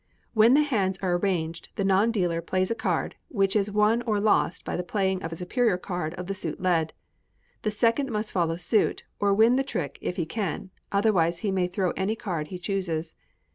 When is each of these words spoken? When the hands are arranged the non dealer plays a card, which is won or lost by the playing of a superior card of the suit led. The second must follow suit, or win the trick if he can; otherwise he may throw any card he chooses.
When 0.33 0.55
the 0.55 0.63
hands 0.63 0.97
are 1.03 1.13
arranged 1.15 1.69
the 1.75 1.83
non 1.83 2.09
dealer 2.09 2.41
plays 2.41 2.71
a 2.71 2.73
card, 2.73 3.17
which 3.27 3.55
is 3.55 3.69
won 3.69 4.01
or 4.01 4.19
lost 4.19 4.65
by 4.65 4.75
the 4.75 4.81
playing 4.81 5.21
of 5.21 5.31
a 5.31 5.35
superior 5.35 5.77
card 5.77 6.15
of 6.15 6.25
the 6.25 6.33
suit 6.33 6.59
led. 6.59 6.93
The 7.61 7.69
second 7.69 8.09
must 8.09 8.31
follow 8.31 8.57
suit, 8.57 9.03
or 9.19 9.31
win 9.35 9.57
the 9.57 9.63
trick 9.63 9.99
if 10.01 10.15
he 10.15 10.25
can; 10.25 10.71
otherwise 10.91 11.37
he 11.45 11.51
may 11.51 11.67
throw 11.67 11.91
any 11.91 12.15
card 12.15 12.47
he 12.47 12.57
chooses. 12.57 13.13